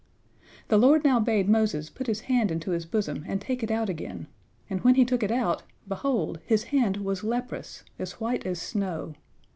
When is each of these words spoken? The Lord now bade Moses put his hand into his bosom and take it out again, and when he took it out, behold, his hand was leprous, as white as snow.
The 0.69 0.79
Lord 0.79 1.03
now 1.03 1.19
bade 1.19 1.47
Moses 1.47 1.91
put 1.91 2.07
his 2.07 2.21
hand 2.21 2.49
into 2.49 2.71
his 2.71 2.87
bosom 2.87 3.23
and 3.27 3.39
take 3.39 3.61
it 3.61 3.69
out 3.69 3.87
again, 3.87 4.25
and 4.67 4.81
when 4.83 4.95
he 4.95 5.05
took 5.05 5.21
it 5.21 5.29
out, 5.29 5.61
behold, 5.87 6.39
his 6.43 6.63
hand 6.73 6.97
was 6.97 7.23
leprous, 7.23 7.83
as 7.99 8.13
white 8.13 8.43
as 8.47 8.59
snow. 8.59 9.13